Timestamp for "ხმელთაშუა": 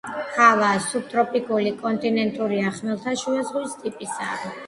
2.79-3.47